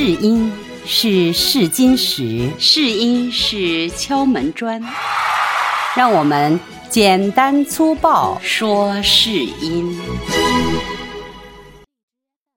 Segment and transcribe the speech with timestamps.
[0.00, 0.48] 试音
[0.86, 4.80] 是试金石，试音是敲门砖，
[5.96, 8.38] 让我们简单粗暴。
[8.40, 9.98] 说试音。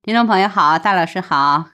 [0.03, 1.65] 听众朋友好，大老师好，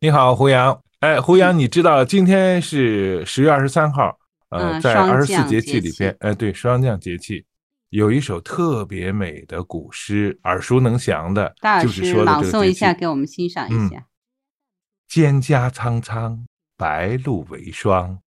[0.00, 0.80] 你好，胡杨。
[1.00, 4.16] 哎，胡杨，你知道今天是十月二十三号，
[4.48, 7.44] 呃，嗯在二十四节气里边，哎，对，霜降节气
[7.90, 14.02] 有一首特别美的古诗，耳熟能详的，大老就是说的师朗诵一下，给我们欣赏一下。
[15.10, 16.46] 蒹葭苍苍，
[16.76, 18.20] 白露为霜。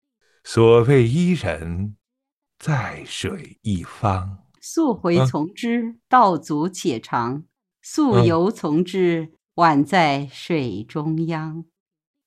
[0.44, 1.94] 所谓伊人，
[2.58, 4.38] 在水一方。
[4.62, 7.42] 溯洄嗯从之，道阻且长；
[7.82, 11.66] 溯嗯游从之，宛在水中央。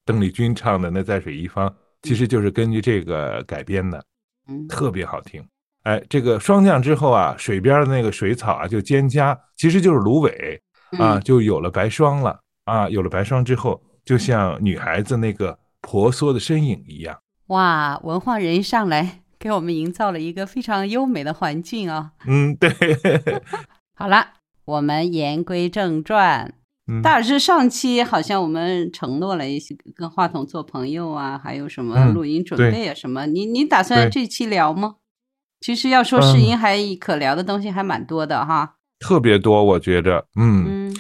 [0.06, 1.68] 邓丽君唱的那《在水一方》，
[2.04, 4.06] 其实就是根据这个改编的，
[4.48, 5.44] 嗯，特别好听。
[5.82, 10.62] 哎，这个霜降之后啊，水边的那个水草啊，就蒹葭，其实就是芦苇
[11.00, 12.88] 啊，嗯就有了白霜了啊。
[12.88, 17.20] 有了白霜之后，就像女孩子那个婆娑的身影一样。
[17.48, 22.70] 哇，文化人一上来，给我们营造了一个非常优美的环境啊、嗯，对，
[23.96, 24.28] 好了，
[24.66, 26.54] 我们言归正传。
[26.86, 34.96] 嗯大老师上期好像我们承诺了一些跟话筒做朋友啊，还有什么嗯录音准备啊什么，你你打算这期聊吗？
[35.62, 38.76] 其实要说试音还可聊的东西还蛮多的哈。
[39.00, 40.96] 特别多，我觉着，嗯，嗯，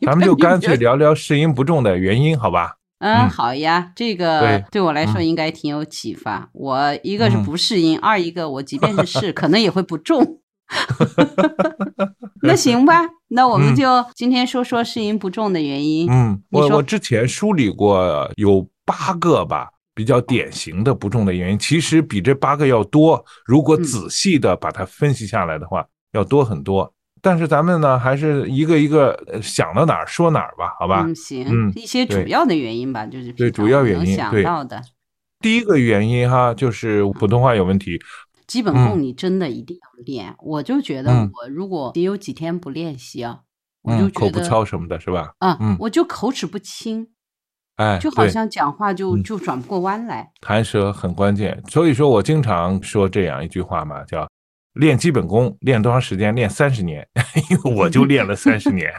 [0.04, 2.76] 咱们就干脆聊聊试音不中的原因，好吧？
[2.98, 6.48] 嗯，嗯好呀，这个对对我来说嗯应该挺有启发。
[6.52, 10.40] 我一个是嗯不适应，二一个我即便是试， 可能也会不中。
[12.42, 16.10] 那行吧，那我们嗯就今天说说试音不中的原因。
[16.10, 23.24] 嗯，我我之前梳理过有八个吧，比较典型的不中的原因，其实比这八个要多。
[23.44, 26.92] 如果嗯仔细的把它分析下来的话，要多很多。
[27.22, 31.02] 但是咱们呢，还是一个一个呃想到哪儿说哪儿吧，好吧？
[31.06, 34.80] 嗯，行，嗯一些主要的原因吧，就是对主要原因对到的。
[35.40, 37.98] 第一个原因哈，就是普通话有问题。
[38.46, 40.34] 基本功你真的一定要练。
[40.38, 43.40] 我就觉得嗯我如果也有几天不练习啊，
[43.82, 45.32] 我就嗯，口不觉得糙什么的，是吧？
[45.38, 47.08] 啊，嗯我就口齿不清，
[47.76, 50.30] 哎，就好像讲话就嗯就转不过弯来。
[50.40, 54.28] 弹舌很关键，所以说我经常说这样一句话嘛，叫
[54.76, 56.34] 练基本功，练多长时间？
[56.34, 57.06] 练三十年，
[57.50, 58.92] 因为我就练了三十年，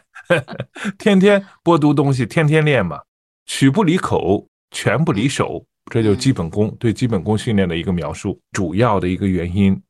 [0.97, 2.99] 天天播读东西，天天练嘛，
[3.45, 9.81] 曲不离口，拳不离手，这就是基本功，对基本功训练的一个描述，主要的一个原因。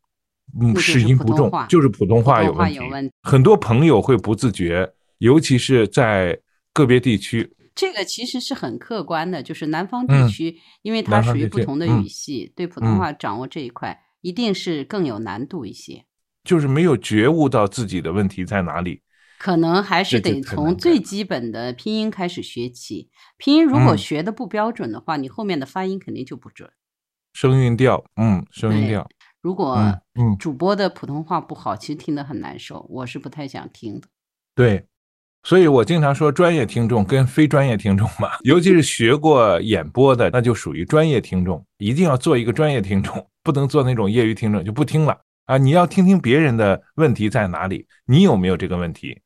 [0.62, 3.12] 嗯，是试音不中普通话，就是普通话有问题。
[3.24, 6.40] 很多朋友会不自觉，尤其是在
[6.74, 16.06] 个别地区，这个其实是很客观的，就是南方地嗯区，因为它属于不同的嗯语系，对普通嗯话掌握这一块一定是更有难度一些。
[16.44, 19.02] 就是没有觉悟到自己的问题在哪里。
[19.38, 23.10] 可能还是得从最基本的拼音开始学起。
[23.38, 26.72] 拼音如果嗯学的不标准的话，你后面的发音肯定就不准。
[27.34, 29.08] 声韵调，嗯，声韵调，
[29.42, 34.08] 如果嗯嗯，主播的普通话不好，其实听得很难受，我是不太想听的。
[34.56, 34.88] 对，
[35.48, 45.58] 所以我经常说专业听众跟非专业听众嘛， 尤其是学过演播的，那就属于专业听众，一定要做一个专业听众，不能做那种业余听众就不听了啊！
[45.58, 49.22] 你要听听别人的问题在哪里，你有没有这个问题，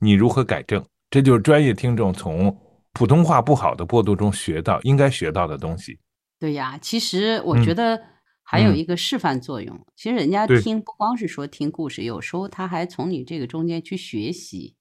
[0.00, 2.58] 你如何改正，这就是专业听众从
[2.94, 5.98] 普通话不好的过渡中学到应该学到的东西。
[6.40, 8.00] 对呀，其实我嗯觉得
[8.42, 9.78] 还有嗯一个示范作用。
[9.94, 14.74] 其实人家听不光是说听故事，有时候他还从你这个中间去学习，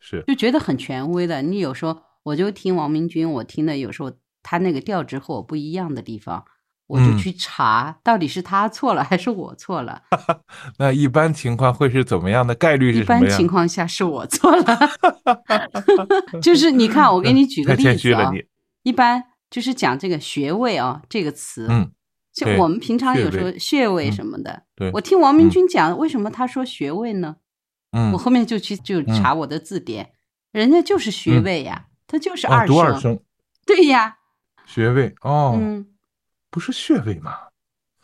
[0.00, 1.42] 是，就觉得很权威的。
[1.42, 6.44] 你有时候我就听王明军，我听的有时候他那个调值和我不一样的地方，
[6.86, 10.02] 我就嗯去查到底是他错了还是我错了。
[10.78, 12.54] 那一般情况会是怎么样的？
[12.54, 13.28] 概率是一般？
[13.28, 14.78] 情况下是我错了，
[16.42, 18.30] 就是你看，我给你举个 例子啊
[18.82, 21.90] 一般就是讲这个穴位啊这个词，嗯，
[22.32, 27.36] 就我们平常有时候穴位嗯什么的，对我听王明嗯军讲，为什么他说穴位呢？
[27.92, 30.10] 嗯我，后面就去就查我的字典，
[30.52, 33.18] 人家就是穴嗯位呀，他就是哦，二声，读二声，
[33.66, 34.16] 对呀，
[34.66, 35.86] 穴位哦，嗯，
[36.50, 37.34] 不是穴位吗？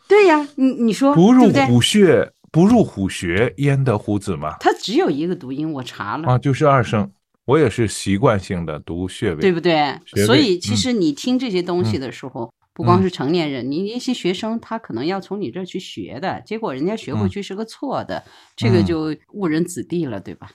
[0.09, 1.67] 对呀，你你说不入对不对？
[1.67, 4.57] 虎穴，不入虎穴，焉得虎子嘛？
[4.61, 7.11] 它只有一个读音，我查了，啊，就是二声。
[7.47, 9.99] 我也是习惯性的读穴位，对不对？
[10.25, 18.23] 所以其嗯实你听这些东西嗯的时候，不光嗯是成年人，你一些学生他可能要从你这儿去学的，结果人家学回嗯去是个错的，
[18.57, 20.51] 这个嗯就误人子弟了，对吧？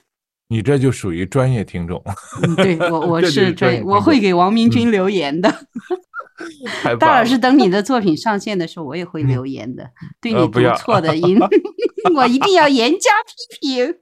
[0.50, 2.04] 你这就属于专业听众，
[2.44, 5.50] 嗯，对我 我是是专我会给王明军留言的。
[7.00, 9.89] 大老师，等你的作品上线的时候，我也会留言的，
[10.22, 11.38] 对你不要错的音，
[12.15, 13.95] 我一定要严加批评。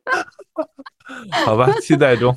[1.45, 2.35] 好吧，期待中，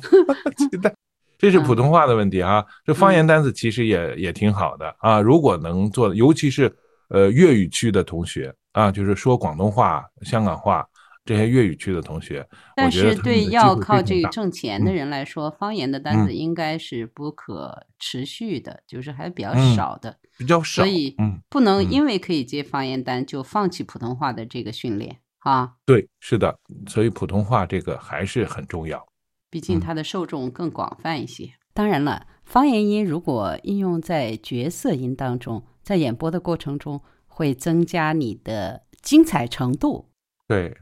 [0.57, 0.93] 期待。
[1.41, 2.63] 这是普通话的问题哈。
[2.85, 6.71] 这方言单词其实也也挺好的啊，如果能做，尤其是
[7.09, 10.87] 呃粤语区的同学啊，就是说广东话、香港话
[11.25, 14.93] 这些粤语区的同学，但是对要靠这个挣钱的嗯。
[14.93, 16.35] 人来说，方言的单子嗯。
[16.35, 19.75] 应该是不可持续的，就是还比较嗯。
[19.75, 25.73] 少的，比较少，所以嗯，不能嗯因为可以接方言单就放弃普通话的这个训练啊。
[25.85, 26.55] 对，是的，
[26.87, 29.03] 所以普通话这个还是很重要。
[29.51, 31.51] 毕竟嗯它的受众更广泛一些。
[31.73, 40.09] 当然了，方言音如果应用在角色音当中，在演播的过程中会增加你的精彩程度。
[40.47, 40.75] 对，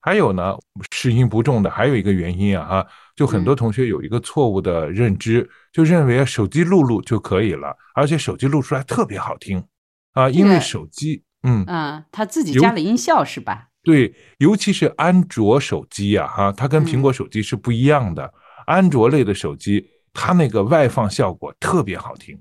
[0.00, 0.56] 还有呢，
[0.90, 9.64] 试音不重的还有一个原因啊，哈，就很多嗯同学有一个错误的认知，就认为手机录录就可以了，而且手机录出来特别好听
[10.12, 13.68] 啊，因为手机，嗯，啊，他自己加了音效是吧？
[13.82, 18.32] 对，尤其是安卓手机呀、哈，它跟苹嗯果手机是不一样的。
[18.66, 22.40] 安卓类的手机，它那个外放效果特别好听，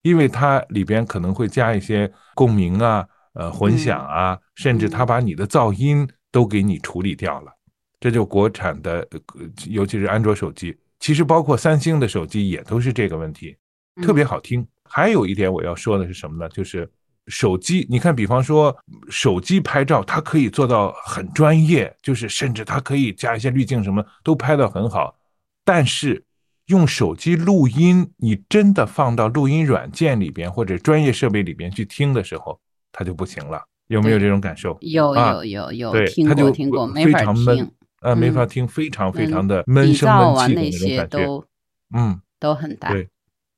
[0.00, 7.52] 因为它里边可能会加一些共鸣啊、呃混响啊，甚至它嗯把你的噪音都给你处理掉了。
[8.00, 9.20] 这就国产的，呃
[9.68, 13.54] 尤其是安卓手机，其实包括三星的手机也都是这个问题。
[14.02, 14.66] 特别嗯好听。
[14.84, 16.48] 还有一点我要说的是什么呢？
[16.48, 16.90] 就是
[17.30, 18.76] 手机，你看，比方说
[19.08, 25.16] 手机拍照，它可以做到很专业，就是甚至它可以加一些滤镜，什么都拍得很好。
[25.64, 26.22] 但是
[26.66, 32.58] 用手机录音，你真的放到录音软件里边或者专业设备里边去听的时候，
[32.92, 33.62] 它就不行了。
[33.86, 34.76] 有没有这种感受？
[34.80, 37.70] 有啊有有有对，听过听过，没法非常闷听，，
[38.02, 41.26] 呃，没法嗯听，非常非嗯常的闷底声闷气的那种些感觉。
[41.26, 41.44] 都
[41.92, 43.08] 嗯，都很大，对，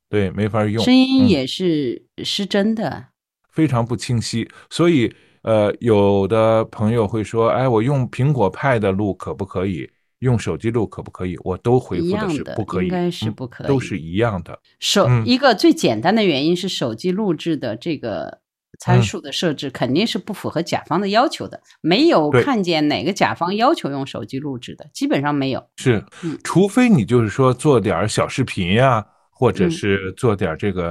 [0.08, 0.82] 对，没法用。
[0.82, 3.11] 声音嗯也是失真的。
[3.52, 9.88] 非常不清晰，所以呃，有的朋友会说，哎，我用苹果派的录可不可以？
[10.20, 11.36] 用手机录可不可以？
[11.42, 14.56] 我都回复的是不可以，应该是嗯不可以都是一样的。
[14.78, 18.38] 手、嗯一个最简单的原因是手机录制的这个
[18.78, 25.60] 参嗯数的设置肯定是不符合甲方的要求的，没有看见哪个甲方要求用手机录制的，基本上没有。
[25.76, 30.84] 是嗯，除非你就是说做点儿小视频呀、或者嗯是做点儿这个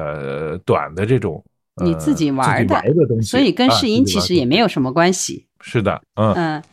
[0.51, 1.41] 呃短的这种。
[1.83, 2.81] 你自己呃玩的
[3.21, 4.67] 所以跟啊试音其实也没有。
[4.67, 5.47] 什么关系。
[5.59, 6.63] 是的，嗯，嗯，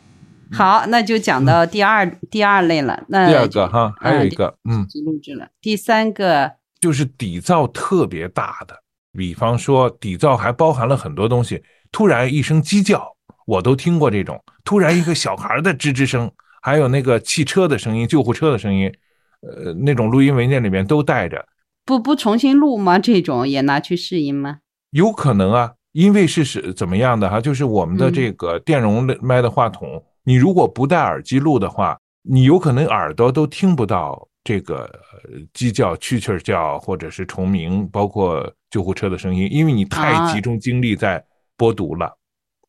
[0.52, 3.04] 好，那就讲到第二、第二类了。
[3.08, 5.48] 那第二个哈，还有一嗯个，嗯，就录制了。
[5.60, 8.74] 第三个，就是底噪特别大的，
[9.12, 13.16] 比方说底噪还包含了很多东西，突然一声鸡叫，
[13.46, 16.30] 我都听过这种，突然一个小孩的吱吱声，
[16.62, 18.92] 还有那个汽车的声音、救护车的声音，
[19.40, 21.44] 呃，那种录音文件里面都带着，
[21.84, 22.98] 不不重新录吗？
[22.98, 24.58] 这种也拿去试音吗？
[24.90, 41.23] 有可能啊，因为是是怎么样的哈，就是我们的嗯这个电容麦的话筒，你如果不戴耳机录的话，你有可能耳朵都听不到这个呃鸡叫、蛐蛐叫，或者是虫鸣，包括救护车的声音，因为你太啊集中精力在
[41.56, 42.17] 播读了。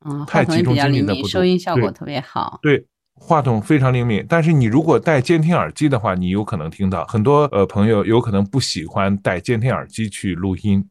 [0.06, 2.60] 嗯，太集中精力在不读收音效果特别好。
[2.62, 10.82] 对，话筒非常灵敏，但是你如果戴监听耳机的话，你有可能听到很多呃朋友有可能不喜欢戴监听耳机去录音，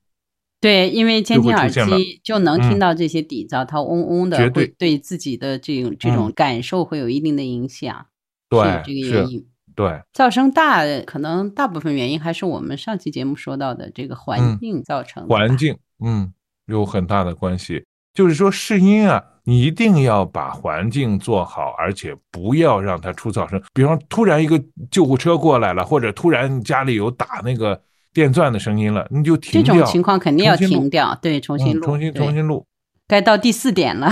[0.61, 8.07] 对，因为监听耳机就能听嗯到这些底噪，它嗡嗡的，会绝对对自己的这种这种嗯感受会有一定的影响。
[8.49, 9.47] 对是这个是原因。
[9.77, 15.29] 对，噪声大，可能大部分原因还是我们上期节目说到的这个环嗯境造成。
[15.29, 16.33] 环境，嗯，
[16.67, 17.85] 有很大的关系。
[18.13, 23.63] 就是说，试音啊，你一定要把环境做好，而且不要让它出噪声。
[23.73, 24.61] 比方突然一个
[24.91, 27.81] 救护车过来了，或者突然家里有打那个
[28.13, 32.67] 电钻的声音了，你就这停掉，这种情况肯定要停掉，对，重新录，嗯重新重新录。
[33.07, 34.11] 该到第四点了。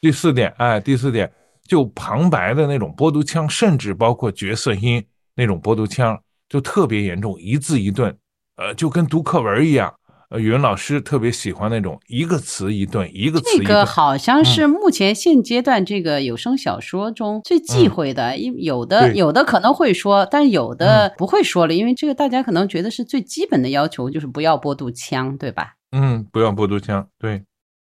[0.00, 1.30] 第四点，哎，第四点
[1.66, 5.02] 就旁白的那种播读腔，甚至包括角色音
[5.34, 8.14] 那种播读腔，就特别严重，一字一顿，
[8.56, 9.94] 呃，就跟读课文一样。
[10.34, 13.86] 呃，语文老师特别喜欢那种一个词一顿，一个词这个。
[13.86, 25.74] 好像是目前现阶段这个有声小说中最忌嗯讳的，因有的有的可能会说，但有的不会说了，因为这个大家可能觉得是最基本的要求，就是不要播读腔，对吧？
[25.92, 27.44] 嗯，不要播读腔，对。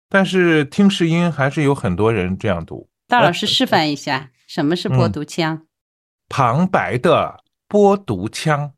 [0.09, 2.89] 但是听试音还是有很多人这样读。
[3.07, 5.63] 大呃老师示范一下什么是播嗯读腔。
[6.29, 8.73] 旁白的播读腔，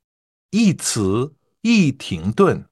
[0.50, 1.32] 一词
[1.62, 2.66] 一停顿，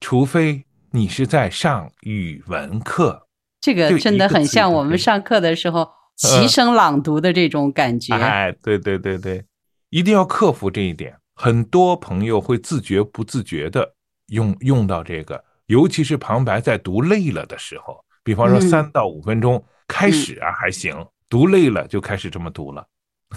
[0.00, 3.26] 除非你是在上语文课。
[3.60, 8.14] 这个真的很像我们上课的时候嗯齐声朗读的这种感觉。
[8.14, 9.44] 哎，对对对对，
[9.90, 11.14] 一定要克服这一点。
[11.34, 13.94] 很多朋友会自觉不自觉的
[14.28, 20.94] 用用到这个，尤其是旁白在读累了的时候，比方说嗯三到五分钟开始啊还行，
[21.28, 22.86] 读累了就开始这么读了。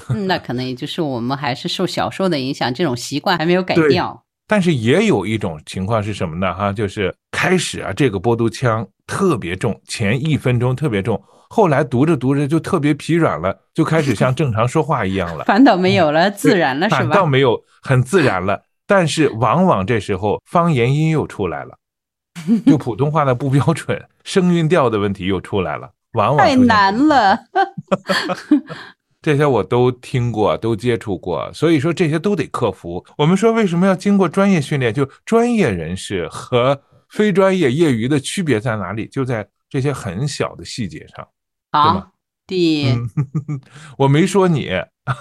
[0.10, 4.26] 嗯那可能也就是我们还是受小说的影响，这种习惯还没有改对掉。
[4.54, 6.54] 但是也有一种情况是什么呢？
[6.54, 11.20] 哈，就是开始啊，这个波读腔特别重，前一分钟特别重，
[11.50, 17.26] 后来读着读着就特别疲软了，就开始像正常说话一样了， 反倒没有了，自然了是反倒？
[17.26, 18.62] 没有很自然了。
[18.86, 21.76] 但是往往这时候方言音又出来了，
[22.68, 27.40] 就普通话的不标准，声韵调的问题又出来了，往往太难了。
[29.24, 33.04] 这些我都听过，都接触过，所以说这些都得克服。
[33.18, 34.94] 我们说为什么要经过专业训练？
[34.94, 39.08] 就专业人士和非专业、业余的区别在哪里？
[39.08, 41.26] 就在这些很小的细节上。
[41.72, 42.12] 吗好，
[42.46, 43.10] 第嗯，
[43.98, 44.70] 我没说你，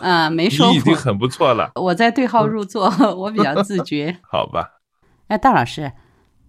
[0.00, 4.18] 啊 没说你已经，很不错了， 我在对号入座，我比较自觉。
[4.22, 4.68] 好吧？
[5.28, 5.92] 哎，大老师，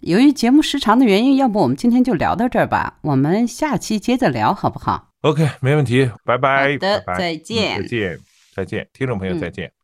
[0.01, 2.97] 由于节目时长的原因，要不我们今天就聊到这儿吧？
[3.03, 5.12] 我们下期接着聊，好不好？
[5.23, 7.17] OK，没问题，拜拜，好的拜拜。
[7.17, 7.77] 再见。
[7.77, 8.19] 嗯再见，
[8.53, 9.39] 再见，听众朋友嗯。
[9.39, 9.82] 再见。